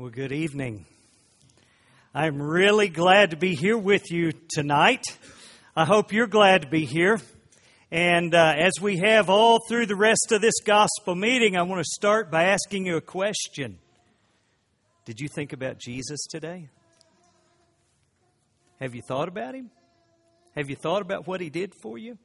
[0.00, 0.86] Well, good evening.
[2.14, 5.04] I'm really glad to be here with you tonight.
[5.76, 7.20] I hope you're glad to be here.
[7.90, 11.84] And uh, as we have all through the rest of this gospel meeting, I want
[11.84, 13.76] to start by asking you a question.
[15.04, 16.70] Did you think about Jesus today?
[18.80, 19.70] Have you thought about him?
[20.56, 22.16] Have you thought about what he did for you?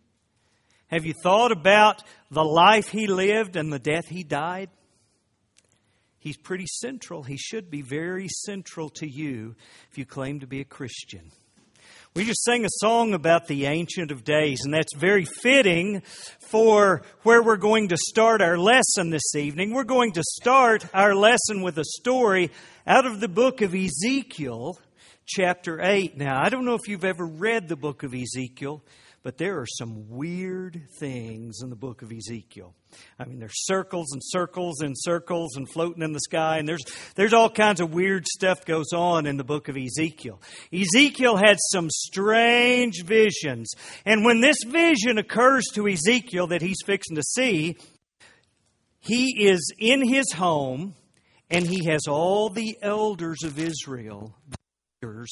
[0.87, 4.69] Have you thought about the life he lived and the death he died?
[6.25, 7.21] He's pretty central.
[7.21, 9.55] He should be very central to you
[9.91, 11.31] if you claim to be a Christian.
[12.15, 16.01] We just sang a song about the Ancient of Days, and that's very fitting
[16.39, 19.71] for where we're going to start our lesson this evening.
[19.71, 22.49] We're going to start our lesson with a story
[22.87, 24.79] out of the book of Ezekiel,
[25.27, 26.17] chapter 8.
[26.17, 28.81] Now, I don't know if you've ever read the book of Ezekiel.
[29.25, 32.75] But there are some weird things in the book of Ezekiel.
[33.17, 36.83] I mean, there's circles and circles and circles and floating in the sky, and there's,
[37.15, 40.39] there's all kinds of weird stuff goes on in the book of Ezekiel.
[40.71, 43.71] Ezekiel had some strange visions.
[44.05, 47.77] And when this vision occurs to Ezekiel that he's fixing to see,
[48.99, 50.93] he is in his home
[51.49, 54.35] and he has all the elders of Israel,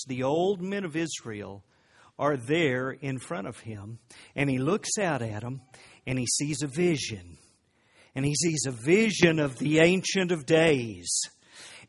[0.07, 1.63] the old men of Israel,
[2.19, 4.00] are there in front of him.
[4.36, 5.61] And he looks out at them
[6.06, 7.38] and he sees a vision.
[8.16, 11.09] And he sees a vision of the Ancient of Days.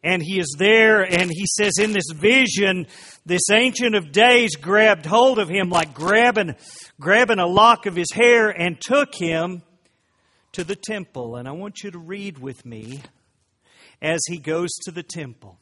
[0.02, 2.86] And he is there and he says, in this vision,
[3.24, 6.56] this Ancient of Days grabbed hold of him like grabbing,
[7.00, 9.62] grabbing a lock of his hair and took him
[10.52, 11.36] to the temple.
[11.36, 13.00] And I want you to read with me
[14.00, 15.58] as he goes to the temple.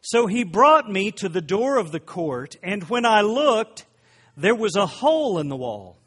[0.00, 3.86] So he brought me to the door of the court, and when I looked,
[4.36, 5.98] there was a hole in the wall.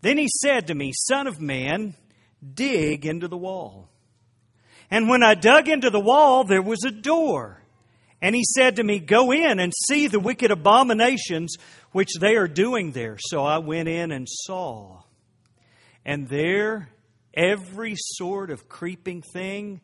[0.00, 1.94] Then he said to me, Son of man,
[2.54, 3.88] dig into the wall.
[4.90, 7.62] And when I dug into the wall, there was a door.
[8.20, 11.56] And he said to me, Go in and see the wicked abominations
[11.92, 13.16] which they are doing there.
[13.18, 15.02] So I went in and saw.
[16.04, 16.90] And there,
[17.32, 19.80] every sort of creeping thing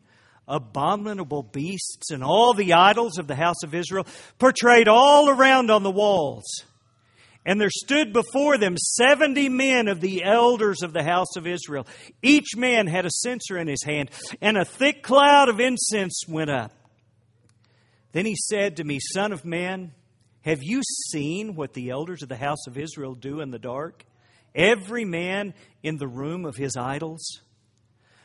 [0.50, 4.06] abominable beasts and all the idols of the house of Israel,
[4.38, 6.44] portrayed all around on the walls.
[7.46, 11.86] And there stood before them seventy men of the elders of the house of Israel.
[12.22, 14.10] Each man had a censer in his hand,
[14.42, 16.72] and a thick cloud of incense went up.
[18.12, 19.92] Then he said to me, Son of man,
[20.42, 24.04] have you seen what the elders of the house of Israel do in the dark?
[24.54, 27.40] Every man in the room of his idols?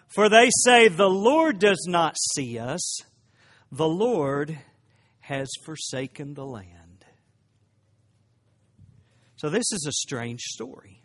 [0.07, 3.01] For they say, The Lord does not see us,
[3.71, 4.57] the Lord
[5.21, 7.05] has forsaken the land.
[9.37, 11.01] So, this is a strange story.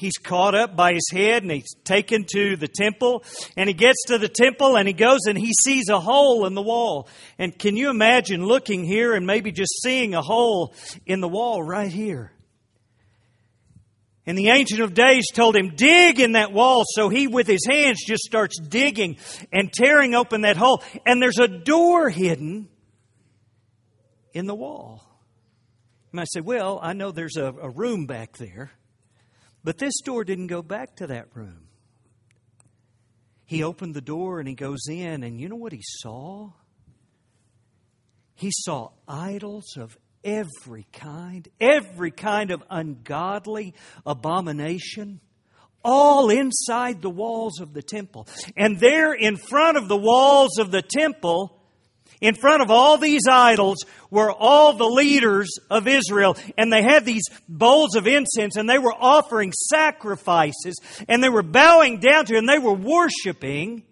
[0.00, 3.22] He's caught up by his head and he's taken to the temple.
[3.54, 6.54] And he gets to the temple and he goes and he sees a hole in
[6.54, 7.06] the wall.
[7.38, 11.62] And can you imagine looking here and maybe just seeing a hole in the wall
[11.62, 12.32] right here?
[14.30, 16.84] And the Ancient of Days told him, dig in that wall.
[16.86, 19.16] So he, with his hands, just starts digging
[19.52, 20.84] and tearing open that hole.
[21.04, 22.68] And there's a door hidden
[24.32, 25.04] in the wall.
[26.12, 28.70] And I say, well, I know there's a, a room back there,
[29.64, 31.66] but this door didn't go back to that room.
[33.46, 36.50] He opened the door and he goes in, and you know what he saw?
[38.36, 45.20] He saw idols of every kind, every kind of ungodly abomination,
[45.84, 48.28] all inside the walls of the temple.
[48.56, 51.56] And there in front of the walls of the temple,
[52.20, 53.78] in front of all these idols
[54.10, 56.36] were all the leaders of Israel.
[56.58, 60.76] And they had these bowls of incense and they were offering sacrifices
[61.08, 63.84] and they were bowing down to and they were worshiping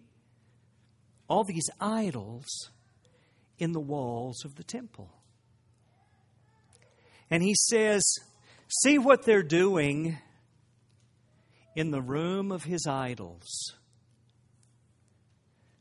[1.29, 2.71] all these idols
[3.59, 5.11] in the walls of the temple.
[7.31, 8.05] And he says,
[8.69, 10.19] See what they're doing
[11.75, 13.75] in the room of his idols.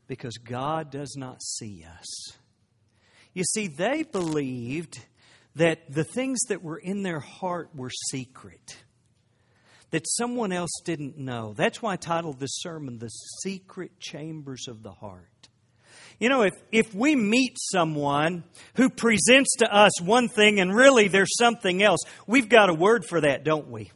[0.06, 2.38] Because God does not see us.
[3.34, 4.98] You see, they believed
[5.56, 8.78] that the things that were in their heart were secret,
[9.90, 11.52] that someone else didn't know.
[11.52, 13.08] That's why I titled this sermon, The
[13.42, 15.37] Secret Chambers of the Heart.
[16.18, 18.42] You know, if, if we meet someone
[18.74, 23.04] who presents to us one thing and really there's something else, we've got a word
[23.04, 23.92] for that, don't we?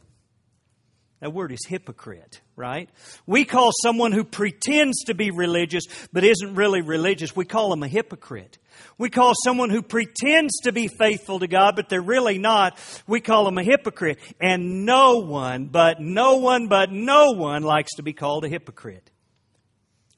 [1.19, 2.89] That word is hypocrite, right?
[3.25, 7.83] We call someone who pretends to be religious but isn't really religious, we call them
[7.83, 8.57] a hypocrite.
[8.97, 12.77] We call someone who pretends to be faithful to God but they're really not,
[13.07, 14.19] we call them a hypocrite.
[14.39, 19.09] And no one, but no one, but no one likes to be called a hypocrite.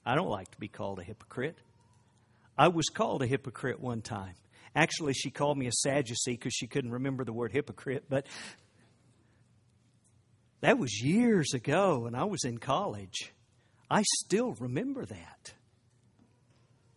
[0.06, 1.58] I don't like to be called a hypocrite.
[2.58, 4.36] I was called a hypocrite one time.
[4.76, 8.28] Actually, she called me a Sadducee because she couldn't remember the word hypocrite, but
[10.62, 13.32] that was years ago, and I was in college.
[13.90, 15.54] I still remember that.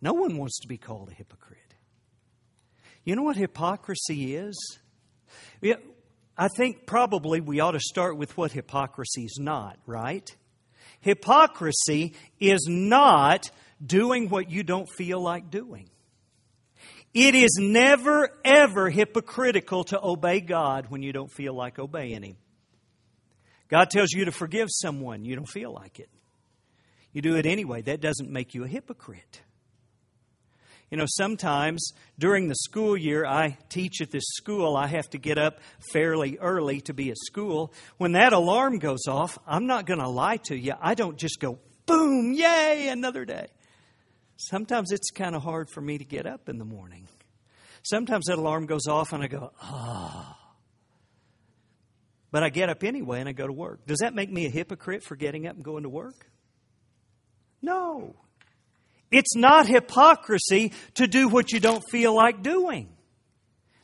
[0.01, 1.59] No one wants to be called a hypocrite.
[3.03, 4.79] You know what hypocrisy is?
[6.37, 10.29] I think probably we ought to start with what hypocrisy is not, right?
[11.01, 13.51] Hypocrisy is not
[13.85, 15.89] doing what you don't feel like doing.
[17.13, 22.37] It is never, ever hypocritical to obey God when you don't feel like obeying Him.
[23.67, 26.09] God tells you to forgive someone, you don't feel like it.
[27.11, 27.81] You do it anyway.
[27.81, 29.41] That doesn't make you a hypocrite.
[30.91, 34.75] You know, sometimes during the school year, I teach at this school.
[34.75, 35.59] I have to get up
[35.93, 37.73] fairly early to be at school.
[37.97, 40.73] When that alarm goes off, I'm not going to lie to you.
[40.79, 43.47] I don't just go, boom, yay, another day.
[44.41, 47.09] Sometimes it's kind of hard for me to get up in the morning.
[47.83, 50.33] Sometimes that alarm goes off and I go, ah.
[50.33, 50.35] Oh.
[52.31, 53.85] But I get up anyway and I go to work.
[53.85, 56.15] Does that make me a hypocrite for getting up and going to work?
[57.61, 58.15] No.
[59.11, 62.87] It's not hypocrisy to do what you don't feel like doing.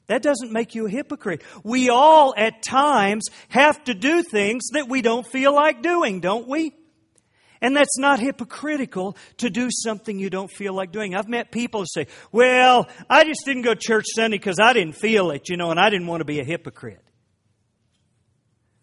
[0.07, 1.41] That doesn't make you a hypocrite.
[1.63, 6.47] We all at times have to do things that we don't feel like doing, don't
[6.47, 6.71] we?
[7.65, 11.15] And that's not hypocritical to do something you don't feel like doing.
[11.15, 14.71] I've met people who say, Well, I just didn't go to church Sunday because I
[14.73, 17.03] didn't feel it, you know, and I didn't want to be a hypocrite.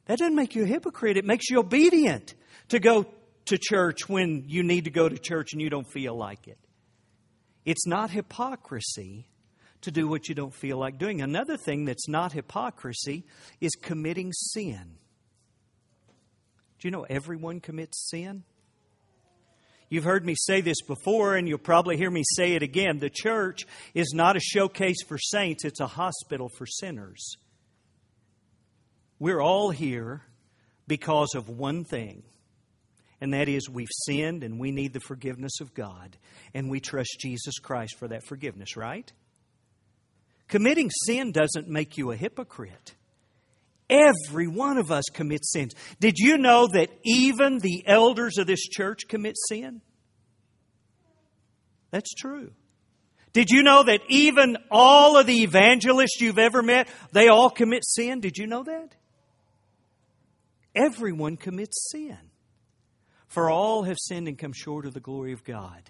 [0.06, 1.16] That doesn't make you a hypocrite.
[1.16, 2.34] It makes you obedient
[2.70, 3.06] to go
[3.44, 6.58] to church when you need to go to church and you don't feel like it.
[7.64, 9.28] It's not hypocrisy
[9.82, 11.22] to do what you don't feel like doing.
[11.22, 13.26] Another thing that's not hypocrisy
[13.60, 14.96] is committing sin.
[16.80, 18.42] Do you know everyone commits sin?
[19.92, 22.98] You've heard me say this before, and you'll probably hear me say it again.
[22.98, 27.36] The church is not a showcase for saints, it's a hospital for sinners.
[29.18, 30.22] We're all here
[30.86, 32.22] because of one thing
[33.20, 36.16] and that is we've sinned and we need the forgiveness of God,
[36.54, 39.12] and we trust Jesus Christ for that forgiveness, right?
[40.48, 42.94] Committing sin doesn't make you a hypocrite.
[43.92, 45.74] Every one of us commits sins.
[46.00, 49.82] Did you know that even the elders of this church commit sin?
[51.90, 52.52] That's true.
[53.34, 57.84] Did you know that even all of the evangelists you've ever met, they all commit
[57.84, 58.20] sin?
[58.20, 58.94] Did you know that?
[60.74, 62.18] Everyone commits sin.
[63.28, 65.82] For all have sinned and come short of the glory of God.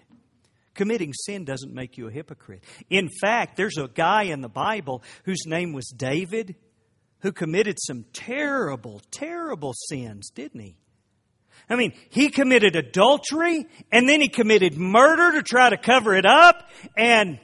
[0.73, 2.63] Committing sin doesn't make you a hypocrite.
[2.89, 6.55] In fact, there's a guy in the Bible whose name was David
[7.23, 10.75] who committed some terrible, terrible sins, didn't he?
[11.69, 16.25] I mean, he committed adultery and then he committed murder to try to cover it
[16.25, 16.69] up.
[16.97, 17.39] And,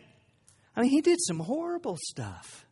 [0.75, 2.65] I mean, he did some horrible stuff.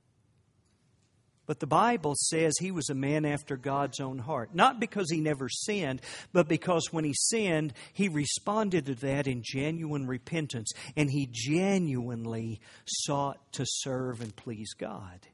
[1.46, 4.54] But the Bible says he was a man after God's own heart.
[4.54, 6.02] Not because he never sinned,
[6.34, 12.60] but because when he sinned, he responded to that in genuine repentance and he genuinely
[12.86, 15.26] sought to serve and please God.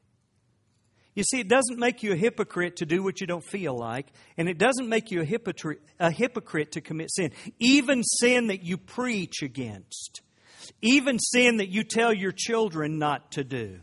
[1.14, 4.08] You see, it doesn't make you a hypocrite to do what you don't feel like,
[4.36, 7.30] and it doesn't make you a hypocrite, a hypocrite to commit sin.
[7.60, 10.22] Even sin that you preach against,
[10.82, 13.78] even sin that you tell your children not to do.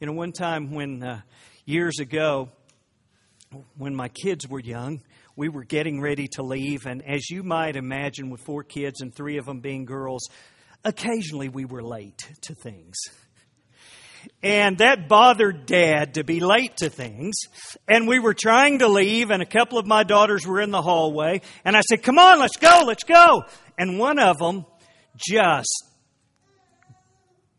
[0.00, 1.20] You know, one time when uh,
[1.64, 2.50] years ago,
[3.78, 5.02] when my kids were young,
[5.36, 9.14] we were getting ready to leave, and as you might imagine, with four kids and
[9.14, 10.26] three of them being girls,
[10.84, 12.96] occasionally we were late to things.
[14.42, 17.34] And that bothered dad to be late to things.
[17.88, 20.82] And we were trying to leave, and a couple of my daughters were in the
[20.82, 21.40] hallway.
[21.64, 23.44] And I said, Come on, let's go, let's go.
[23.78, 24.64] And one of them
[25.16, 25.84] just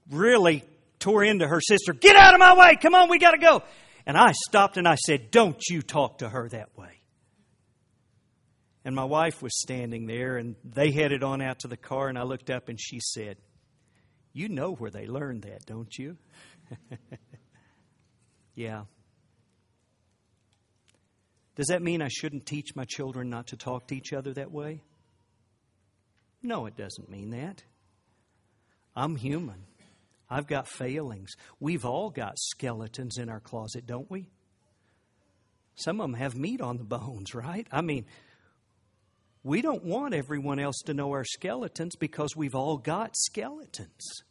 [0.10, 0.64] really
[1.00, 3.64] tore into her sister, Get out of my way, come on, we got to go.
[4.06, 7.02] And I stopped and I said, Don't you talk to her that way.
[8.86, 12.18] And my wife was standing there, and they headed on out to the car, and
[12.18, 13.36] I looked up and she said,
[14.32, 16.18] You know where they learned that, don't you?
[18.56, 18.84] yeah.
[21.56, 24.52] Does that mean I shouldn't teach my children not to talk to each other that
[24.52, 24.84] way?
[26.44, 27.64] No, it doesn't mean that.
[28.96, 29.66] I'm human.
[30.30, 31.32] I've got failings.
[31.60, 34.30] We've all got skeletons in our closet, don't we?
[35.76, 37.68] Some of them have meat on the bones, right?
[37.72, 38.06] I mean,
[39.44, 44.24] we don't want everyone else to know our skeletons because we've all got skeletons.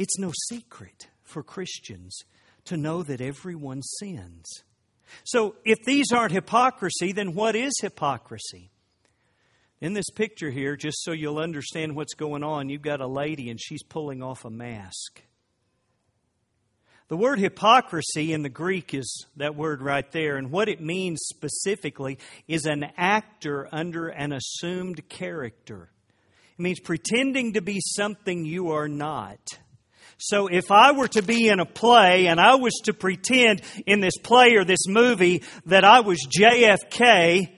[0.00, 2.20] It's no secret for Christians
[2.64, 4.46] to know that everyone sins.
[5.24, 8.70] So, if these aren't hypocrisy, then what is hypocrisy?
[9.78, 13.50] In this picture here, just so you'll understand what's going on, you've got a lady
[13.50, 15.20] and she's pulling off a mask.
[17.08, 21.18] The word hypocrisy in the Greek is that word right there, and what it means
[21.24, 25.90] specifically is an actor under an assumed character.
[26.58, 29.40] It means pretending to be something you are not.
[30.20, 34.00] So if I were to be in a play and I was to pretend in
[34.00, 37.48] this play or this movie that I was JFK,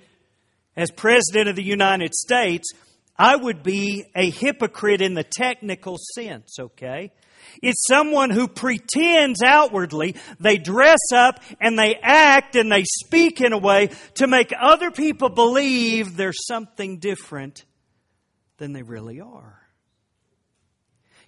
[0.76, 2.68] as President of the United States,
[3.18, 7.12] I would be a hypocrite in the technical sense, okay?
[7.62, 13.52] It's someone who pretends outwardly, they dress up and they act and they speak in
[13.52, 17.64] a way to make other people believe they're something different
[18.58, 19.60] than they really are.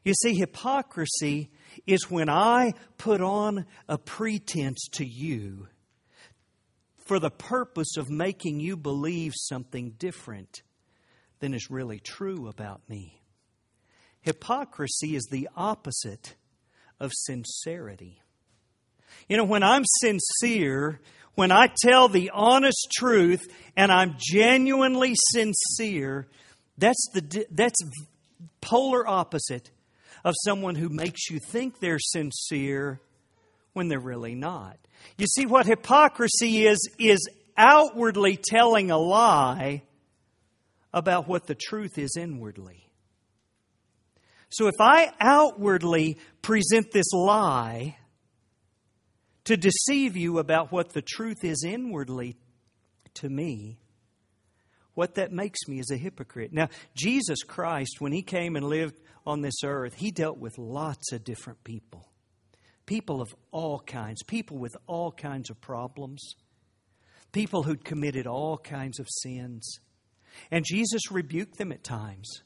[0.04, 1.50] You see, hypocrisy
[1.86, 5.68] is when I put on a pretense to you
[7.06, 10.62] for the purpose of making you believe something different
[11.40, 13.20] than is really true about me.
[14.20, 16.34] Hypocrisy is the opposite
[17.00, 18.20] of sincerity.
[19.28, 21.00] You know, when I'm sincere,
[21.34, 23.42] when I tell the honest truth
[23.76, 26.26] and I'm genuinely sincere,
[26.78, 27.78] that's the that's
[28.60, 29.70] polar opposite
[30.24, 33.00] of someone who makes you think they're sincere
[33.74, 34.78] when they're really not.
[35.18, 39.82] You see, what hypocrisy is, is outwardly telling a lie
[40.92, 42.88] about what the truth is inwardly.
[44.48, 47.96] So if I outwardly present this lie
[49.44, 52.36] to deceive you about what the truth is inwardly
[53.14, 53.80] to me,
[54.94, 56.52] what that makes me is a hypocrite.
[56.52, 58.94] Now, Jesus Christ, when He came and lived
[59.26, 62.08] on this earth, He dealt with lots of different people
[62.86, 66.34] people of all kinds, people with all kinds of problems,
[67.32, 69.78] people who'd committed all kinds of sins.
[70.50, 72.42] And Jesus rebuked them at times.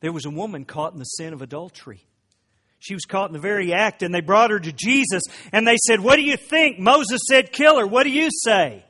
[0.00, 2.06] There was a woman caught in the sin of adultery.
[2.78, 5.76] She was caught in the very act, and they brought her to Jesus, and they
[5.86, 6.78] said, What do you think?
[6.78, 7.86] Moses said, Kill her.
[7.86, 8.84] What do you say?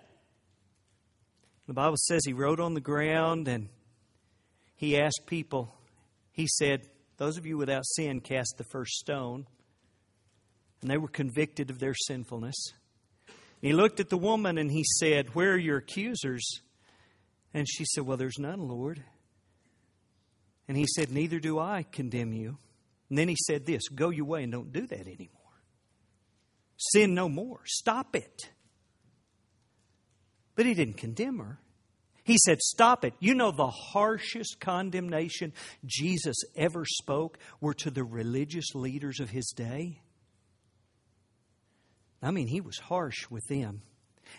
[1.67, 3.69] The Bible says he wrote on the ground and
[4.75, 5.75] he asked people,
[6.33, 6.89] He said,
[7.23, 9.47] Those of you without sin cast the first stone
[10.81, 12.57] and they were convicted of their sinfulness.
[13.61, 16.43] He looked at the woman and he said, Where are your accusers?
[17.55, 19.05] And she said, Well, there's none, Lord.
[20.67, 22.59] And he said, Neither do I condemn you.
[23.09, 25.63] And then he said this Go your way and don't do that anymore.
[26.77, 27.61] Sin no more.
[27.67, 28.51] Stop it.
[30.57, 31.61] But he didn't condemn her.
[32.25, 33.15] He said, Stop it.
[33.19, 35.53] You know, the harshest condemnation
[35.85, 40.01] Jesus ever spoke were to the religious leaders of his day.
[42.23, 43.83] I mean, he was harsh with them.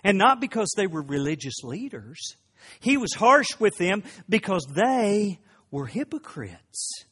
[0.04, 2.38] And not because they were religious leaders,
[2.80, 7.06] he was harsh with them because they were hypocrites.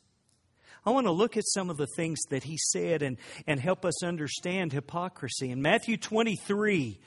[0.86, 3.86] I want to look at some of the things that he said and, and help
[3.86, 5.52] us understand hypocrisy.
[5.52, 7.00] In Matthew 23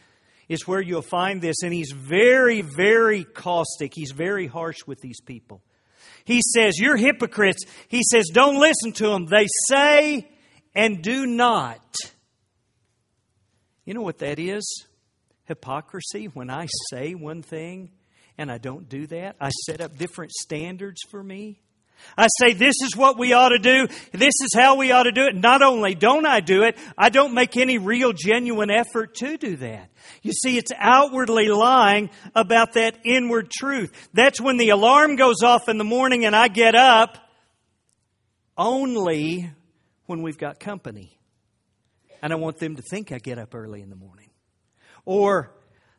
[0.49, 3.93] is where you'll find this, and he's very, very caustic.
[3.95, 5.63] He's very harsh with these people.
[6.25, 7.65] He says, You're hypocrites.
[7.89, 9.27] He says, Don't listen to them.
[9.27, 10.29] They say
[10.75, 11.95] and do not.
[13.85, 14.87] You know what that is?
[15.45, 16.27] Hypocrisy.
[16.27, 17.91] When I say one thing
[18.39, 21.61] and I don't do that, I set up different standards for me.
[22.17, 23.89] I say, this is what we ought to do.
[24.13, 25.35] This is how we ought to do it.
[25.35, 29.57] Not only don't I do it, I don't make any real genuine effort to do
[29.57, 29.91] that.
[30.23, 33.93] You see, it's outwardly lying about that inward truth.
[34.13, 37.19] That's when the alarm goes off in the morning and I get up
[38.57, 39.51] only
[40.07, 41.19] when we've got company
[42.23, 44.31] and I want them to think I get up early in the morning.
[45.05, 45.53] Or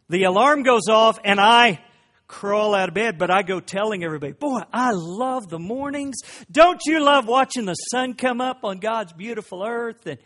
[0.10, 1.84] the alarm goes off and I
[2.28, 6.16] crawl out of bed, but I go telling everybody, Boy, I love the mornings.
[6.52, 10.06] Don't you love watching the sun come up on God's beautiful earth?
[10.08, 10.20] And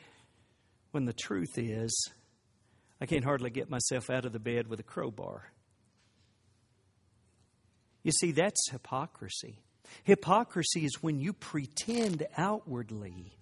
[0.91, 2.11] when the truth is,
[3.01, 5.51] I can't hardly get myself out of the bed with a crowbar.
[8.03, 9.59] You see, that's hypocrisy.
[10.03, 13.33] Hypocrisy is when you pretend outwardly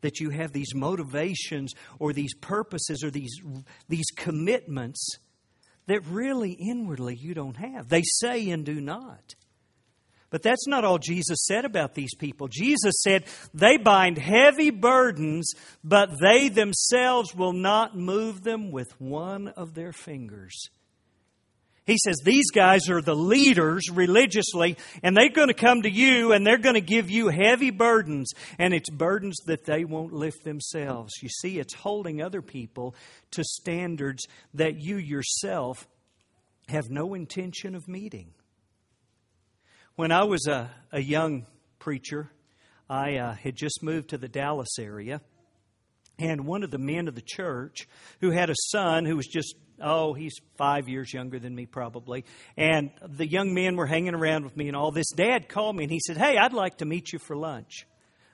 [0.00, 3.40] that you have these motivations or these purposes or these,
[3.88, 5.18] these commitments
[5.86, 7.88] that really inwardly you don't have.
[7.88, 9.34] They say and do not.
[10.30, 12.48] But that's not all Jesus said about these people.
[12.48, 13.24] Jesus said,
[13.54, 15.52] They bind heavy burdens,
[15.84, 20.68] but they themselves will not move them with one of their fingers.
[21.86, 26.32] He says these guys are the leaders religiously, and they're going to come to you
[26.32, 30.42] and they're going to give you heavy burdens, and it's burdens that they won't lift
[30.42, 31.14] themselves.
[31.22, 32.96] You see, it's holding other people
[33.30, 35.86] to standards that you yourself
[36.68, 38.34] have no intention of meeting.
[39.94, 41.46] When I was a, a young
[41.78, 42.30] preacher,
[42.90, 45.20] I uh, had just moved to the Dallas area.
[46.18, 47.86] And one of the men of the church
[48.20, 52.24] who had a son who was just, oh, he's five years younger than me probably.
[52.56, 55.10] And the young men were hanging around with me and all this.
[55.14, 57.86] Dad called me and he said, Hey, I'd like to meet you for lunch.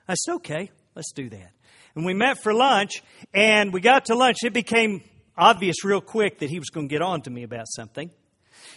[0.07, 1.51] I said, Okay, let's do that.
[1.95, 4.37] And we met for lunch and we got to lunch.
[4.43, 5.03] It became
[5.37, 8.09] obvious real quick that he was going to get on to me about something.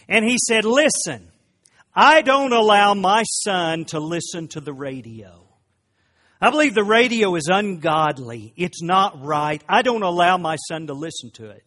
[0.08, 1.30] And he said, Listen,
[1.94, 5.46] I don't allow my son to listen to the radio.
[6.40, 8.52] I believe the radio is ungodly.
[8.56, 9.62] It's not right.
[9.66, 11.64] I don't allow my son to listen to it.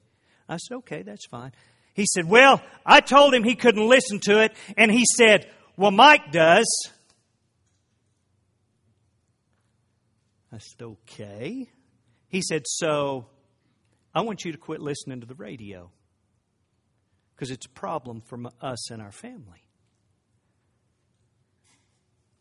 [0.49, 1.51] I said, okay, that's fine.
[1.93, 5.91] He said, well, I told him he couldn't listen to it, and he said, well,
[5.91, 6.67] Mike does.
[10.51, 11.69] I said, okay.
[12.27, 13.27] He said, so
[14.13, 15.91] I want you to quit listening to the radio
[17.35, 19.63] because it's a problem for us and our family.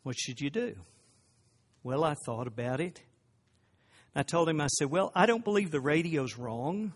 [0.03, 0.75] What should you do?
[1.83, 3.01] Well, I thought about it.
[4.15, 6.93] I told him, I said, Well, I don't believe the radio's wrong.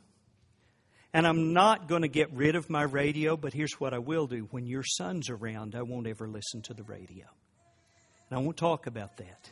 [1.14, 4.26] And I'm not going to get rid of my radio, but here's what I will
[4.26, 4.48] do.
[4.50, 7.26] When your son's around, I won't ever listen to the radio.
[8.30, 9.52] And I won't talk about that.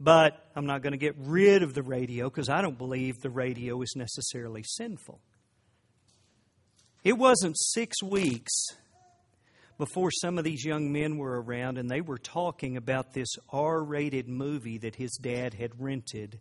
[0.00, 3.30] But I'm not going to get rid of the radio because I don't believe the
[3.30, 5.20] radio is necessarily sinful.
[7.04, 8.52] It wasn't six weeks
[9.78, 13.84] before some of these young men were around and they were talking about this R
[13.84, 16.40] rated movie that his dad had rented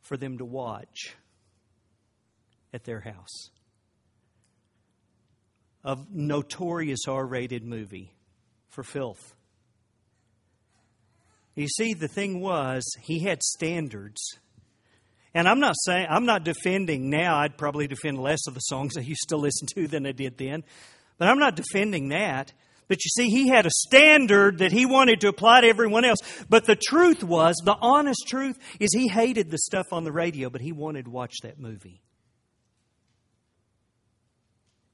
[0.00, 1.14] for them to watch
[2.72, 3.50] at their house.
[5.84, 8.14] A notorious R rated movie
[8.68, 9.34] for filth.
[11.54, 14.38] You see, the thing was, he had standards.
[15.34, 18.96] And I'm not saying, I'm not defending now, I'd probably defend less of the songs
[18.96, 20.64] I used to listen to than I did then.
[21.18, 22.52] But I'm not defending that.
[22.88, 26.18] But you see, he had a standard that he wanted to apply to everyone else.
[26.48, 30.50] But the truth was, the honest truth is he hated the stuff on the radio,
[30.50, 32.00] but he wanted to watch that movie.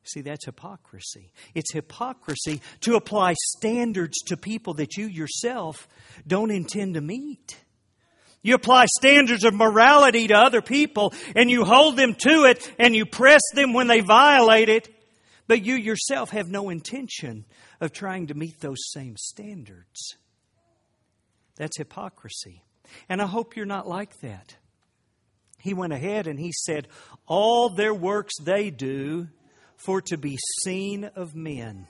[0.07, 1.33] See, that's hypocrisy.
[1.55, 5.88] It's hypocrisy to apply standards to people that you yourself
[6.27, 7.59] don't intend to meet.
[8.42, 12.95] You apply standards of morality to other people and you hold them to it and
[12.95, 14.88] you press them when they violate it,
[15.49, 17.45] but you yourself have no intention
[17.81, 20.14] of trying to meet those same standards.
[21.57, 22.62] That's hypocrisy.
[23.09, 24.55] And I hope you're not like that.
[25.59, 26.87] He went ahead and he said,
[27.27, 29.27] All their works they do
[29.76, 31.86] for to be seen of men.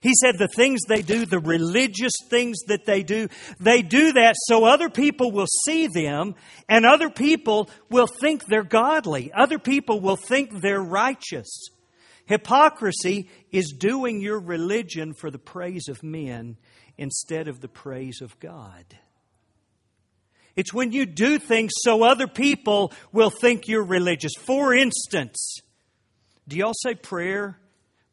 [0.00, 3.28] He said the things they do, the religious things that they do,
[3.58, 6.34] they do that so other people will see them
[6.68, 9.32] and other people will think they're godly.
[9.32, 11.70] Other people will think they're righteous.
[12.26, 16.56] Hypocrisy is doing your religion for the praise of men
[16.96, 18.84] instead of the praise of God.
[20.54, 24.32] It's when you do things so other people will think you're religious.
[24.38, 25.60] For instance,
[26.48, 27.58] do y'all say prayer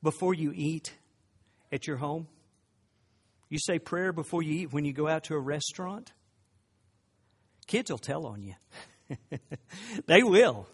[0.04, 0.94] before you eat
[1.72, 2.28] at your home?
[3.50, 6.12] You say prayer before you eat when you go out to a restaurant?
[7.66, 8.56] Kids will tell on you.
[10.06, 10.68] they will.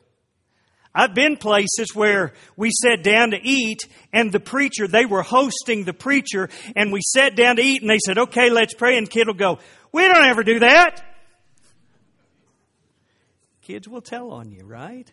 [0.96, 5.86] I've been places where we sat down to eat and the preacher, they were hosting
[5.86, 8.98] the preacher and we sat down to eat and they said, okay, let's pray.
[8.98, 9.60] And kid will go,
[9.92, 11.04] we don't ever do that.
[13.64, 15.12] Kids will tell on you, right?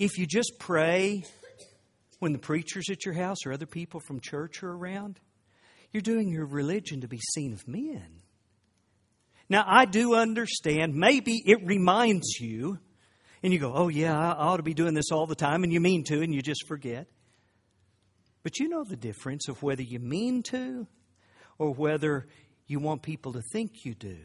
[0.00, 1.24] If you just pray
[2.20, 5.20] when the preacher's at your house or other people from church are around,
[5.92, 8.22] you're doing your religion to be seen of men.
[9.50, 12.78] Now, I do understand, maybe it reminds you
[13.42, 15.72] and you go, oh, yeah, I ought to be doing this all the time, and
[15.72, 17.06] you mean to, and you just forget.
[18.42, 20.86] But you know the difference of whether you mean to
[21.58, 22.26] or whether
[22.66, 24.16] you want people to think you do.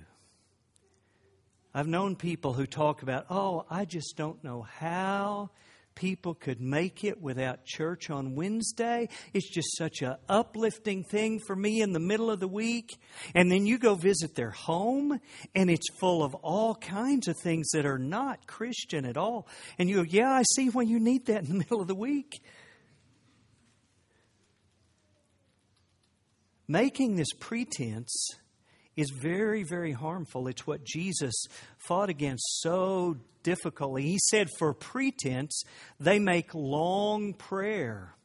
[1.77, 5.49] I've known people who talk about, oh, I just don't know how
[5.93, 9.09] people could make it without church on Wednesday.
[9.33, 12.97] It's just such an uplifting thing for me in the middle of the week.
[13.33, 15.19] And then you go visit their home,
[15.53, 19.45] and it's full of all kinds of things that are not Christian at all.
[19.77, 21.93] And you go, Yeah, I see when you need that in the middle of the
[21.93, 22.41] week.
[26.69, 28.37] Making this pretense
[28.95, 30.47] is very, very harmful.
[30.47, 31.45] It's what Jesus
[31.77, 34.03] fought against so difficultly.
[34.03, 35.63] He said, for pretense,
[35.99, 38.15] they make long prayer.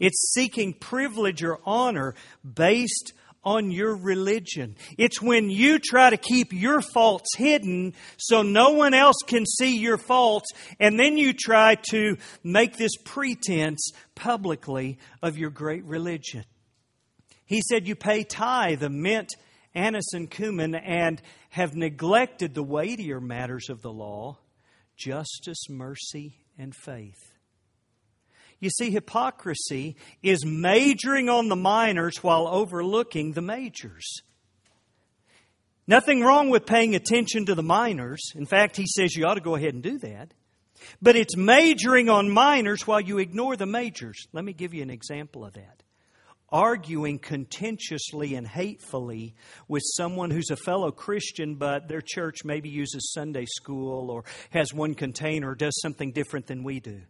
[0.00, 3.12] It's seeking privilege or honor based
[3.46, 4.74] on your religion.
[4.98, 9.78] It's when you try to keep your faults hidden so no one else can see
[9.78, 10.48] your faults,
[10.80, 16.44] and then you try to make this pretense publicly of your great religion.
[17.44, 19.30] He said, You pay tithe of mint,
[19.76, 24.38] anise, and cumin, and have neglected the weightier matters of the law
[24.96, 27.36] justice, mercy, and faith.
[28.60, 34.22] You see, hypocrisy is majoring on the minors while overlooking the majors.
[35.86, 38.32] Nothing wrong with paying attention to the minors.
[38.34, 40.32] In fact, he says you ought to go ahead and do that.
[41.00, 44.26] But it's majoring on minors while you ignore the majors.
[44.32, 45.82] Let me give you an example of that.
[46.50, 49.34] Arguing contentiously and hatefully
[49.66, 54.72] with someone who's a fellow Christian, but their church maybe uses Sunday school or has
[54.72, 57.00] one container or does something different than we do.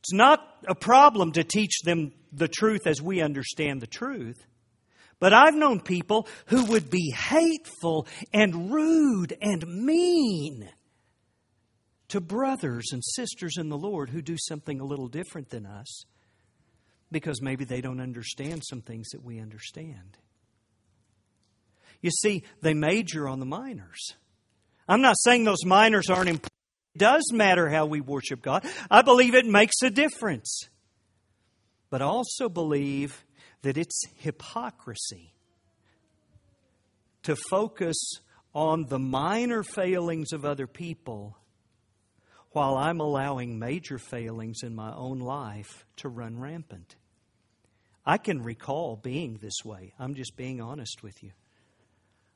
[0.00, 4.44] It's not a problem to teach them the truth as we understand the truth.
[5.20, 10.68] But I've known people who would be hateful and rude and mean
[12.08, 16.04] to brothers and sisters in the Lord who do something a little different than us
[17.12, 20.18] because maybe they don't understand some things that we understand.
[22.00, 24.14] You see, they major on the minors.
[24.88, 26.50] I'm not saying those minors aren't important.
[26.94, 28.66] It does matter how we worship God.
[28.90, 30.68] I believe it makes a difference.
[31.88, 33.24] But I also believe
[33.62, 35.34] that it's hypocrisy
[37.22, 37.96] to focus
[38.54, 41.36] on the minor failings of other people
[42.50, 46.96] while I'm allowing major failings in my own life to run rampant.
[48.04, 49.92] I can recall being this way.
[49.98, 51.30] I'm just being honest with you.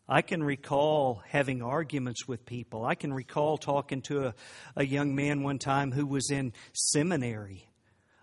[0.08, 2.84] I can recall having arguments with people.
[2.84, 4.34] I can recall talking to a,
[4.76, 7.66] a young man one time who was in seminary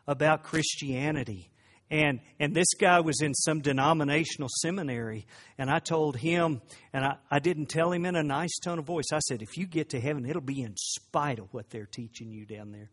[0.08, 1.49] about Christianity.
[1.89, 5.27] And, and this guy was in some denominational seminary.
[5.58, 6.62] And I told him,
[6.93, 9.58] and I, I didn't tell him in a nice tone of voice, I said, if
[9.58, 12.89] you get to heaven, it'll be in spite of what they're teaching you down there.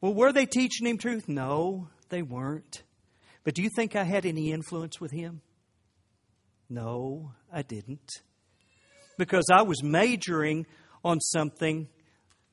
[0.00, 1.28] Well, were they teaching him truth?
[1.28, 2.82] No, they weren't.
[3.44, 5.40] But do you think I had any influence with him?
[6.68, 8.10] No, I didn't.
[9.18, 10.66] Because I was majoring
[11.04, 11.88] on something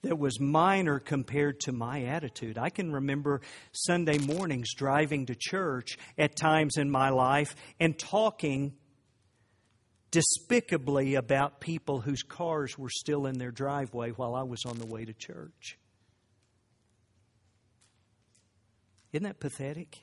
[0.03, 2.57] that was minor compared to my attitude.
[2.57, 8.73] I can remember Sunday mornings driving to church at times in my life and talking
[10.11, 14.85] despicably about people whose cars were still in their driveway while I was on the
[14.85, 15.79] way to church.
[19.13, 19.99] Isn't that pathetic?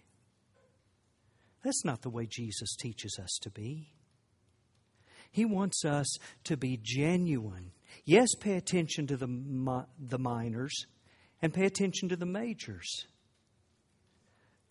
[1.62, 3.92] That's not the way Jesus teaches us to be.
[5.30, 7.72] He wants us to be genuine
[8.04, 10.86] Yes, pay attention to the, the minors
[11.42, 13.06] and pay attention to the majors.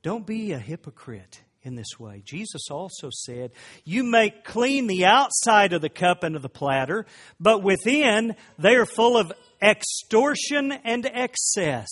[0.01, 2.21] Don't be a hypocrite in this way.
[2.25, 3.51] Jesus also said,
[3.83, 7.05] You make clean the outside of the cup and of the platter,
[7.39, 11.89] but within they are full of extortion and excess.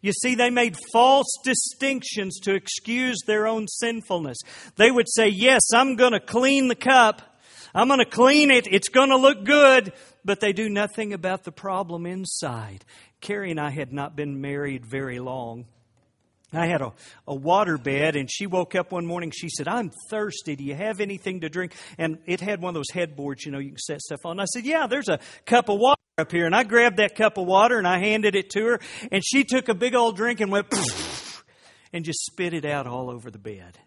[0.00, 4.38] You see, they made false distinctions to excuse their own sinfulness.
[4.76, 7.22] They would say, Yes, I'm going to clean the cup.
[7.74, 8.68] I'm going to clean it.
[8.70, 9.92] It's going to look good
[10.24, 12.84] but they do nothing about the problem inside.
[13.20, 15.66] Carrie and I had not been married very long.
[16.52, 16.92] I had a,
[17.26, 19.32] a water bed, and she woke up one morning.
[19.32, 20.54] She said, I'm thirsty.
[20.54, 21.74] Do you have anything to drink?
[21.98, 24.38] And it had one of those headboards, you know, you can set stuff on.
[24.38, 26.46] I said, Yeah, there's a cup of water up here.
[26.46, 29.44] And I grabbed that cup of water and I handed it to her, and she
[29.44, 30.66] took a big old drink and went,
[31.92, 33.78] and just spit it out all over the bed.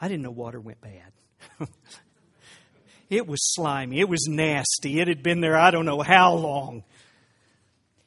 [0.00, 1.12] I didn't know water went bad.
[3.10, 4.00] It was slimy.
[4.00, 5.00] It was nasty.
[5.00, 6.84] It had been there I don't know how long.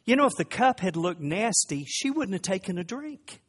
[0.06, 3.42] You know, if the cup had looked nasty, she wouldn't have taken a drink.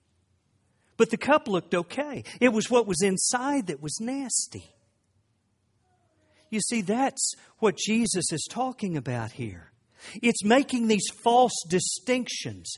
[0.97, 2.25] But the cup looked okay.
[2.41, 4.75] It was what was inside that was nasty.
[6.53, 9.73] You see, that's what Jesus is talking about here.
[10.23, 12.75] It's making these false distinctions.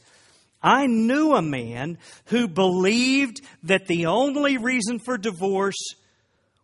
[0.62, 5.96] I knew a man who believed that the only reason for divorce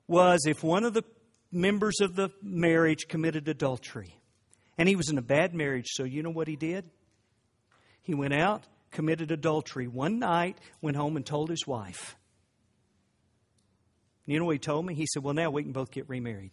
[0.07, 1.03] was if one of the
[1.51, 4.15] members of the marriage committed adultery.
[4.79, 6.89] And he was in a bad marriage, so you know what he did?
[8.03, 12.15] He went out, committed adultery one night, went home and told his wife.
[14.27, 14.95] You know what he told me?
[14.95, 16.53] He said, Well, now we can both get remarried.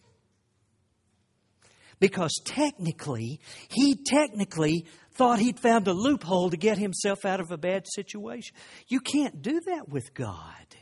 [1.99, 7.57] Because technically, he technically thought he'd found a loophole to get himself out of a
[7.57, 8.55] bad situation.
[8.87, 10.75] You can't do that with God.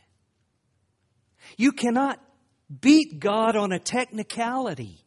[1.57, 2.19] You cannot
[2.81, 5.05] beat God on a technicality.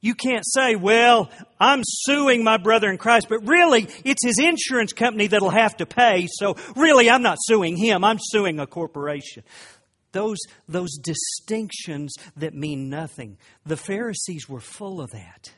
[0.00, 4.92] You can't say, well, I'm suing my brother in Christ, but really it's his insurance
[4.92, 9.44] company that'll have to pay, so really I'm not suing him, I'm suing a corporation.
[10.14, 13.36] Those, those distinctions that mean nothing.
[13.66, 15.52] The Pharisees were full of that.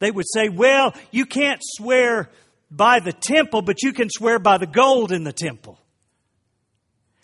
[0.00, 2.30] They would say, well, you can't swear
[2.68, 5.78] by the temple, but you can swear by the gold in the temple.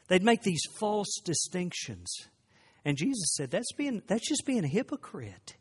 [0.07, 2.09] They'd make these false distinctions.
[2.85, 5.57] And Jesus said, that's, being, that's just being a hypocrite.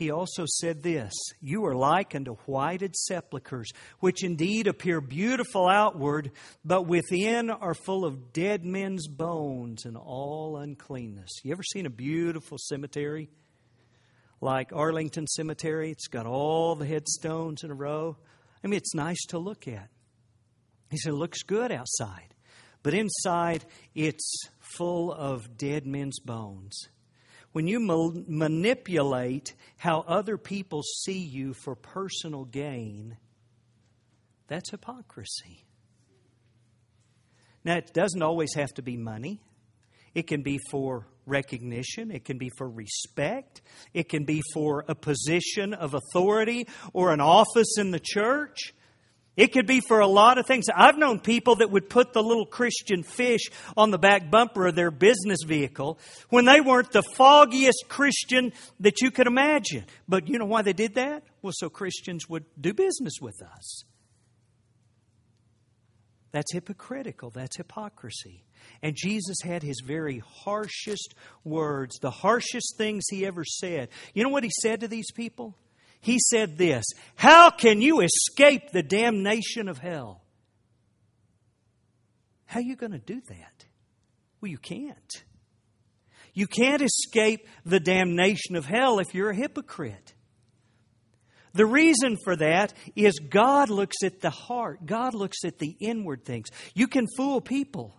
[0.00, 6.30] He also said this You are like unto whited sepulchres, which indeed appear beautiful outward,
[6.64, 11.28] but within are full of dead men's bones and all uncleanness.
[11.44, 13.28] You ever seen a beautiful cemetery?
[14.40, 18.16] Like Arlington Cemetery, it's got all the headstones in a row.
[18.64, 19.90] I mean, it's nice to look at.
[20.90, 22.34] He said, It looks good outside.
[22.82, 24.44] But inside, it's
[24.78, 26.88] full of dead men's bones.
[27.52, 33.16] When you ma- manipulate how other people see you for personal gain,
[34.46, 35.64] that's hypocrisy.
[37.64, 39.40] Now, it doesn't always have to be money.
[40.14, 42.10] It can be for recognition.
[42.10, 43.62] It can be for respect.
[43.94, 48.74] It can be for a position of authority or an office in the church.
[49.40, 50.66] It could be for a lot of things.
[50.68, 53.40] I've known people that would put the little Christian fish
[53.74, 55.98] on the back bumper of their business vehicle
[56.28, 59.86] when they weren't the foggiest Christian that you could imagine.
[60.06, 61.22] But you know why they did that?
[61.40, 63.84] Well, so Christians would do business with us.
[66.32, 67.30] That's hypocritical.
[67.30, 68.44] That's hypocrisy.
[68.82, 73.88] And Jesus had his very harshest words, the harshest things he ever said.
[74.12, 75.56] You know what he said to these people?
[76.00, 76.84] He said this
[77.16, 80.22] How can you escape the damnation of hell?
[82.46, 83.64] How are you going to do that?
[84.40, 85.24] Well, you can't.
[86.32, 90.14] You can't escape the damnation of hell if you're a hypocrite.
[91.52, 96.24] The reason for that is God looks at the heart, God looks at the inward
[96.24, 96.48] things.
[96.74, 97.94] You can fool people,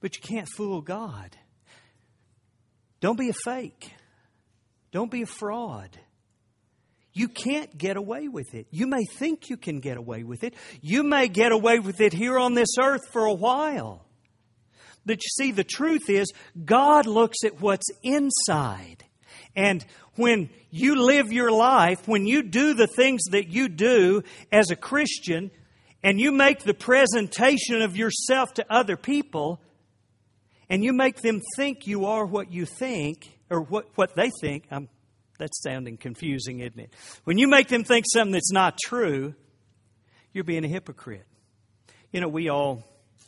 [0.00, 1.36] but you can't fool God.
[3.00, 3.92] Don't be a fake,
[4.90, 5.98] don't be a fraud.
[7.12, 8.66] You can't get away with it.
[8.70, 10.54] You may think you can get away with it.
[10.80, 14.06] You may get away with it here on this earth for a while.
[15.04, 16.32] But you see, the truth is,
[16.64, 19.04] God looks at what's inside.
[19.54, 24.70] And when you live your life, when you do the things that you do as
[24.70, 25.50] a Christian,
[26.02, 29.60] and you make the presentation of yourself to other people,
[30.68, 34.64] and you make them think you are what you think, or what, what they think,
[34.70, 34.88] I'm
[35.42, 36.92] that's sounding confusing, isn't it?
[37.24, 39.34] When you make them think something that's not true,
[40.32, 41.26] you're being a hypocrite.
[42.12, 42.84] You know, we all,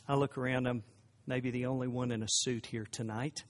[0.07, 0.83] I look around, I'm
[1.27, 3.43] maybe the only one in a suit here tonight.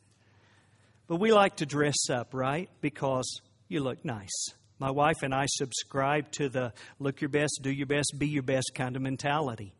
[1.05, 2.67] But we like to dress up, right?
[2.81, 4.47] Because you look nice.
[4.79, 8.41] My wife and I subscribe to the look your best, do your best, be your
[8.41, 9.75] best kind of mentality.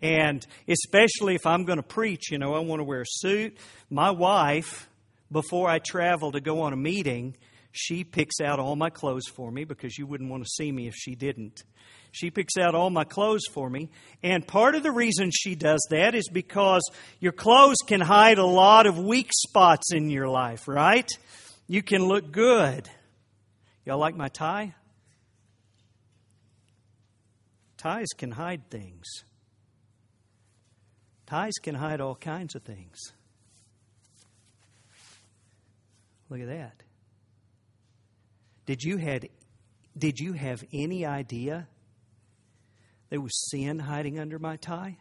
[0.00, 3.58] And especially if I'm going to preach, you know, I want to wear a suit.
[3.90, 4.88] My wife,
[5.32, 7.34] before I travel to go on a meeting,
[7.72, 10.88] she picks out all my clothes for me because you wouldn't want to see me
[10.88, 11.62] if she didn't.
[12.12, 13.90] She picks out all my clothes for me.
[14.22, 16.82] And part of the reason she does that is because
[17.20, 21.08] your clothes can hide a lot of weak spots in your life, right?
[21.68, 22.88] You can look good.
[23.84, 24.74] Y'all like my tie?
[27.76, 29.06] Ties can hide things.
[31.26, 32.98] Ties can hide all kinds of things.
[36.28, 36.82] Look at that.
[38.70, 39.28] Did you, had,
[39.98, 41.66] did you have any idea
[43.08, 44.96] there was sin hiding under my tie?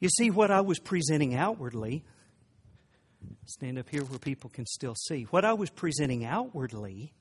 [0.00, 2.04] You see, what I was presenting outwardly,
[3.46, 7.14] stand up here where people can still see, what I was presenting outwardly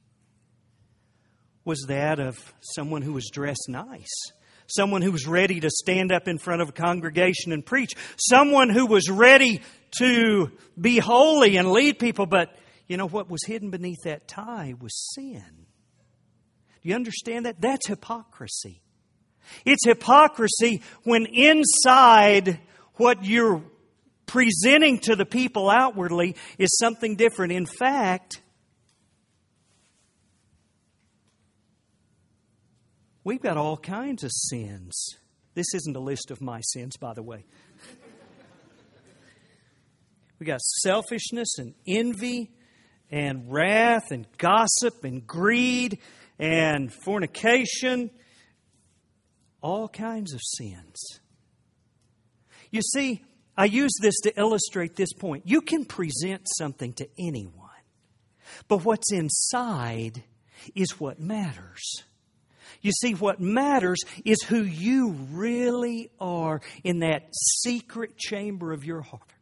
[1.64, 4.32] was that of someone who was dressed nice,
[4.66, 8.72] someone who was ready to stand up in front of a congregation and preach, someone
[8.72, 9.62] who was ready
[10.00, 10.52] to
[10.82, 14.94] be holy and lead people, but you know, what was hidden beneath that tie was
[15.16, 15.66] sin.
[16.82, 17.62] Do you understand that?
[17.62, 18.82] That's hypocrisy.
[19.66, 22.60] It's hypocrisy when inside
[22.96, 23.62] what you're
[24.26, 27.54] presenting to the people outwardly is something different.
[27.54, 28.42] In fact,
[33.24, 34.94] we've got all kinds of sins.
[35.54, 37.46] This isn't a list of my sins, by the way.
[40.40, 42.52] we got selfishness and envy
[43.14, 46.00] and wrath and gossip and greed
[46.40, 48.10] and fornication,
[49.62, 51.20] all kinds of sins.
[52.72, 53.24] You see,
[53.56, 55.44] I use this to illustrate this point.
[55.46, 57.54] You can present something to anyone,
[58.68, 60.24] but what's inside
[60.74, 62.02] is what matters.
[62.82, 67.28] You see, what matters is who you really are in that
[67.62, 69.33] secret chamber of your heart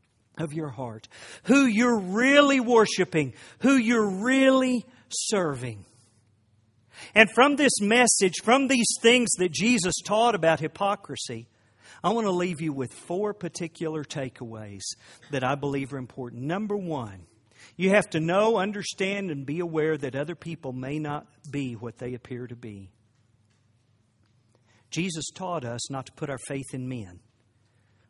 [0.41, 1.07] of your heart,
[1.43, 5.85] who you're really worshiping, who you're really serving.
[7.15, 11.47] And from this message, from these things that Jesus taught about hypocrisy,
[12.03, 14.81] I want to leave you with four particular takeaways
[15.29, 16.43] that I believe are important.
[16.43, 17.27] Number one,
[17.75, 21.97] you have to know, understand, and be aware that other people may not be what
[21.97, 22.91] they appear to be.
[24.89, 27.19] Jesus taught us not to put our faith in men,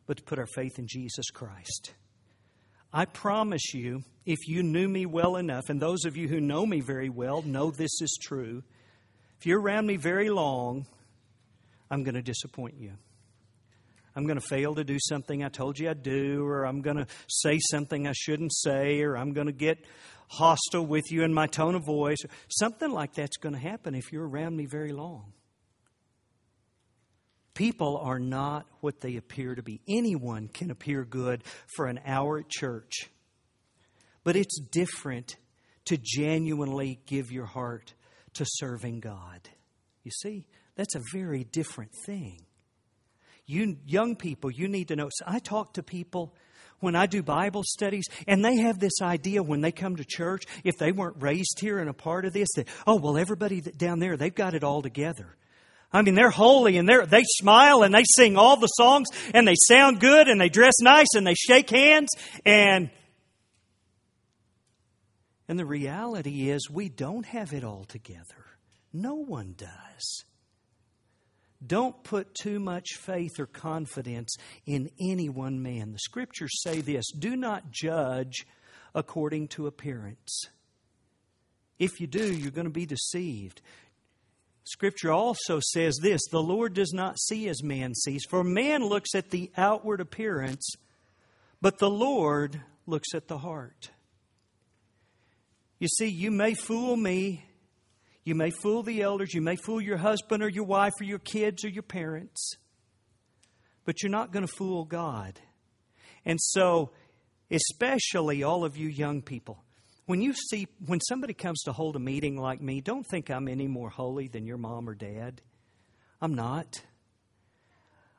[0.06, 1.94] but to put our faith in Jesus Christ.
[2.92, 6.66] I promise you, if you knew me well enough, and those of you who know
[6.66, 8.62] me very well know this is true,
[9.38, 10.86] if you're around me very long,
[11.90, 12.92] I'm going to disappoint you.
[14.14, 16.98] I'm going to fail to do something I told you I'd do, or I'm going
[16.98, 19.78] to say something I shouldn't say, or I'm going to get
[20.28, 22.18] hostile with you in my tone of voice.
[22.48, 25.32] Something like that's going to happen if you're around me very long.
[27.54, 29.80] People are not what they appear to be.
[29.88, 31.42] Anyone can appear good
[31.76, 33.10] for an hour at church,
[34.24, 35.36] but it's different
[35.86, 37.94] to genuinely give your heart
[38.34, 39.48] to serving God.
[40.02, 42.40] You see, that's a very different thing.
[43.44, 45.08] You young people, you need to know.
[45.12, 46.34] So I talk to people
[46.80, 50.44] when I do Bible studies, and they have this idea when they come to church,
[50.64, 54.00] if they weren't raised here and a part of this, that, oh, well, everybody down
[54.00, 55.36] there, they've got it all together.
[55.92, 59.46] I mean, they're holy and they they smile and they sing all the songs and
[59.46, 62.08] they sound good and they dress nice and they shake hands
[62.46, 62.90] and
[65.48, 68.46] and the reality is we don't have it all together.
[68.92, 70.24] No one does.
[71.64, 74.34] Don't put too much faith or confidence
[74.66, 75.92] in any one man.
[75.92, 78.46] The scriptures say this do not judge
[78.94, 80.46] according to appearance.
[81.78, 83.60] If you do, you're going to be deceived.
[84.64, 89.14] Scripture also says this the Lord does not see as man sees, for man looks
[89.14, 90.74] at the outward appearance,
[91.60, 93.90] but the Lord looks at the heart.
[95.78, 97.44] You see, you may fool me,
[98.22, 101.18] you may fool the elders, you may fool your husband or your wife or your
[101.18, 102.54] kids or your parents,
[103.84, 105.40] but you're not going to fool God.
[106.24, 106.92] And so,
[107.50, 109.64] especially all of you young people,
[110.12, 113.48] when you see, when somebody comes to hold a meeting like me, don't think I'm
[113.48, 115.40] any more holy than your mom or dad.
[116.20, 116.82] I'm not.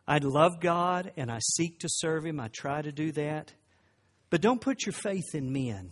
[0.07, 2.39] I love God and I seek to serve Him.
[2.39, 3.53] I try to do that.
[4.31, 5.91] But don't put your faith in men.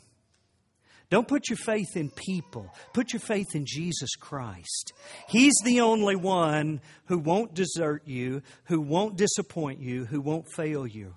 [1.12, 2.74] Don't put your faith in people.
[2.94, 4.94] Put your faith in Jesus Christ.
[5.28, 10.88] He's the only one who won't desert you, who won't disappoint you, who won't fail
[10.88, 11.14] you.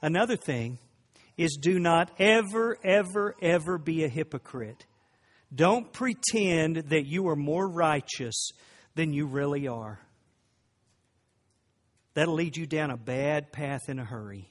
[0.00, 0.78] Another thing
[1.36, 4.86] is do not ever, ever, ever be a hypocrite.
[5.54, 8.50] Don't pretend that you are more righteous
[8.94, 10.00] than you really are.
[12.14, 14.50] That'll lead you down a bad path in a hurry.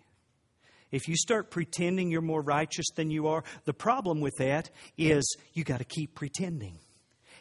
[0.92, 5.36] If you start pretending you're more righteous than you are, the problem with that is
[5.54, 6.78] you got to keep pretending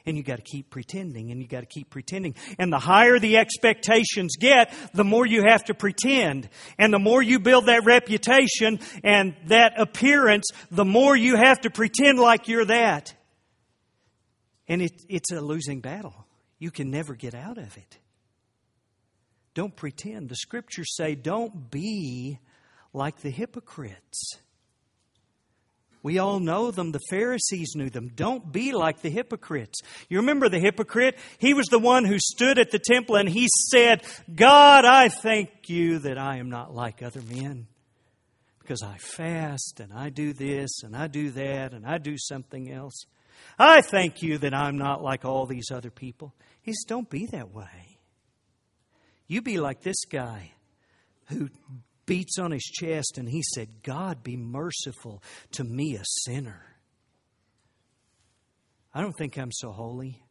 [0.07, 2.35] and you got to keep pretending and you got to keep pretending.
[2.59, 6.49] And the higher the expectations get, the more you have to pretend.
[6.79, 11.71] And the more you build that reputation and that appearance, the more you have to
[11.71, 13.15] pretend like you're that.
[14.69, 16.15] And it, it's a losing battle.
[16.59, 17.99] You can never get out of it.
[19.55, 20.29] Don't pretend.
[20.29, 22.39] The scriptures say, don't be
[22.93, 24.39] like the hypocrites.
[26.05, 26.93] We all know them.
[26.93, 28.11] The Pharisees knew them.
[28.15, 29.81] Don't be like the hypocrites.
[30.11, 31.17] You remember the hypocrite?
[31.39, 35.71] He was the one who stood at the temple and he said, God, I thank
[35.71, 37.69] you that I am not like other men
[38.59, 42.71] because I fast and I do this and I do that and I do something
[42.71, 43.07] else.
[43.59, 46.35] I thank you that I'm not like all these other people.
[46.61, 47.99] He says, Don't be that way.
[49.27, 50.53] You be like this guy
[51.29, 51.49] who
[52.07, 56.63] beats on his chest and he said, God, be merciful to me, a sinner.
[58.93, 60.23] I don't think I'm so holy.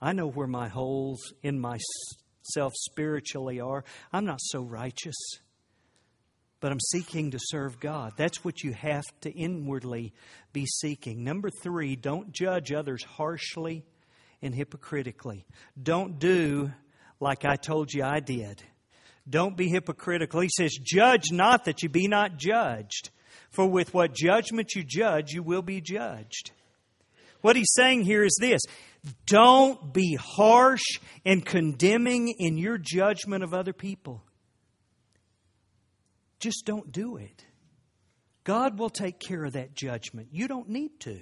[0.00, 3.84] I know where my holes in myself spiritually are.
[4.12, 5.16] I'm not so righteous,
[6.60, 8.12] but I'm seeking to serve God.
[8.16, 10.12] That's what you have to inwardly
[10.52, 11.24] be seeking.
[11.24, 13.84] Number three, don't judge others harshly
[14.42, 15.46] and hypocritically.
[15.80, 16.72] Don't do
[17.20, 18.62] like I told you I did.
[19.28, 20.40] Don't be hypocritical.
[20.40, 23.10] He says, Judge not that you be not judged.
[23.50, 26.50] For with what judgment you judge, you will be judged.
[27.40, 28.60] What he's saying here is this
[29.26, 34.22] don't be harsh and condemning in your judgment of other people.
[36.40, 37.44] Just don't do it.
[38.44, 40.28] God will take care of that judgment.
[40.32, 41.20] You don't need to.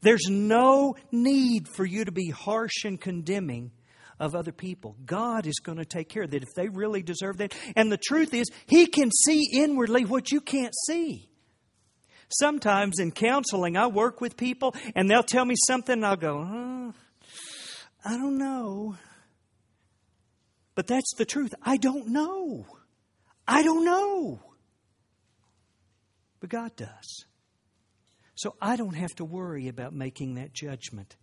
[0.00, 3.72] There's no need for you to be harsh and condemning
[4.18, 4.96] of other people.
[5.04, 7.54] God is going to take care of that if they really deserve that.
[7.76, 11.28] And the truth is, He can see inwardly what you can't see.
[12.28, 16.92] Sometimes in counseling, I work with people and they'll tell me something and I'll go,
[18.04, 18.96] I don't know.
[20.74, 21.52] But that's the truth.
[21.62, 22.66] I don't know.
[23.46, 24.40] I don't know.
[26.40, 27.24] But God does.
[28.34, 31.16] So I don't have to worry about making that judgment.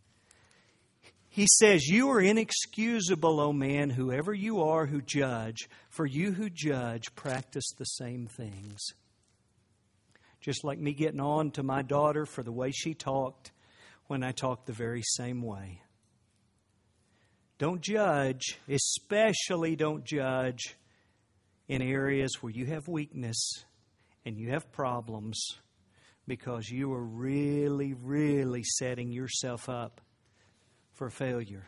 [1.39, 6.49] He says, You are inexcusable, O man, whoever you are who judge, for you who
[6.49, 8.81] judge practice the same things.
[10.41, 13.53] Just like me getting on to my daughter for the way she talked
[14.07, 15.81] when I talked the very same way.
[17.57, 20.75] Don't judge, especially don't judge
[21.69, 23.63] in areas where you have weakness
[24.25, 25.41] and you have problems
[26.27, 30.01] because you are really, really setting yourself up
[30.99, 31.65] for failure.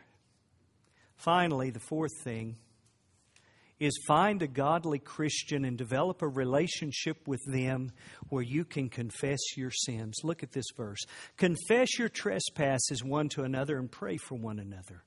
[1.16, 2.58] Finally, the fourth thing
[3.80, 7.94] is find a godly Christian and develop a relationship with them
[8.28, 10.20] where you can confess your sins.
[10.24, 11.00] Look at this verse.
[11.38, 15.04] Confess your trespasses one to another and pray for one another.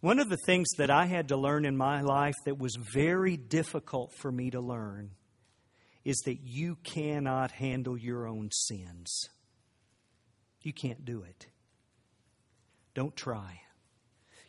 [0.00, 3.36] One of the things that I had to learn in my life that was very
[3.36, 5.12] difficult for me to learn
[6.04, 9.28] is that you cannot handle your own sins.
[10.62, 11.46] You can't do it.
[12.94, 13.60] Don't try.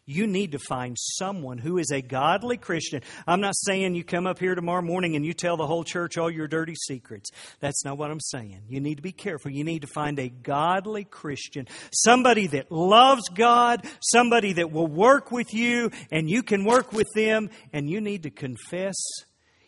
[0.10, 3.04] You need to find someone who is a godly Christian.
[3.28, 6.18] I'm not saying you come up here tomorrow morning and you tell the whole church
[6.18, 7.30] all your dirty secrets.
[7.60, 8.64] That's not what I'm saying.
[8.68, 9.52] You need to be careful.
[9.52, 15.32] You need to find a godly Christian, somebody that loves God, somebody that will work
[15.32, 18.96] with you, and you can work with them, and you need to confess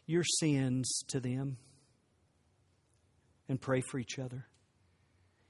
[0.08, 1.58] your sins to them
[3.48, 4.48] and pray for each other.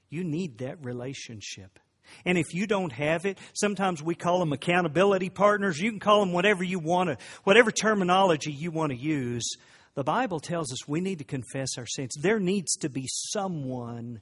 [0.10, 1.80] You need that relationship.
[2.26, 5.80] And if you don't have it, sometimes we call them accountability partners.
[5.80, 9.56] You can call them whatever you want to, whatever terminology you want to use.
[9.94, 12.16] The Bible tells us we need to confess our sins.
[12.22, 14.22] There needs to be someone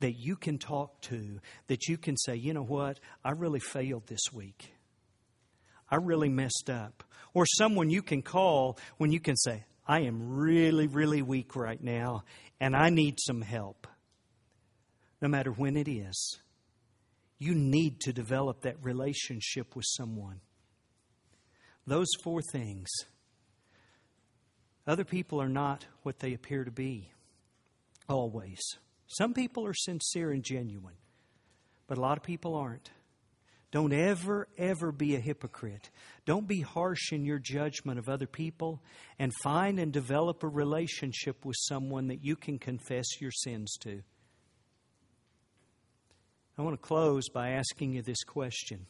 [0.00, 4.06] that you can talk to, that you can say, you know what, I really failed
[4.06, 4.72] this week.
[5.90, 7.02] I really messed up.
[7.34, 11.82] Or someone you can call when you can say, I am really, really weak right
[11.82, 12.24] now,
[12.60, 13.86] and I need some help.
[15.20, 16.38] No matter when it is.
[17.38, 20.40] You need to develop that relationship with someone.
[21.86, 22.88] Those four things.
[24.86, 27.10] Other people are not what they appear to be,
[28.08, 28.58] always.
[29.06, 30.96] Some people are sincere and genuine,
[31.86, 32.90] but a lot of people aren't.
[33.70, 35.90] Don't ever, ever be a hypocrite.
[36.24, 38.82] Don't be harsh in your judgment of other people
[39.18, 44.02] and find and develop a relationship with someone that you can confess your sins to.
[46.58, 48.86] I want to close by asking you this question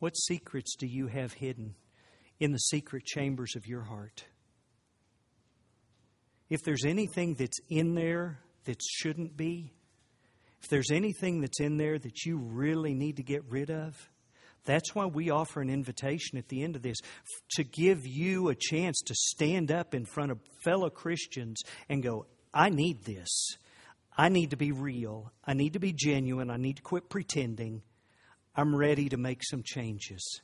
[0.00, 1.76] What secrets do you have hidden
[2.40, 4.24] in the secret chambers of your heart?
[6.50, 9.72] If there's anything that's in there that shouldn't be,
[10.60, 14.10] if there's anything that's in there that you really need to get rid of,
[14.64, 16.98] that's why we offer an invitation at the end of this
[17.52, 22.26] to give you a chance to stand up in front of fellow Christians and go,
[22.52, 23.56] I need this.
[24.20, 25.32] I need to be real.
[25.44, 26.50] I need to be genuine.
[26.50, 27.82] I need to quit pretending.
[28.56, 30.40] I'm ready to make some changes.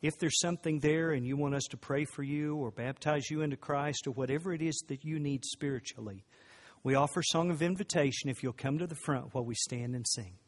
[0.00, 3.42] If there's something there and you want us to pray for you or baptize you
[3.42, 6.24] into Christ or whatever it is that you need spiritually,
[6.82, 10.06] we offer Song of Invitation if you'll come to the front while we stand and
[10.08, 10.38] sing.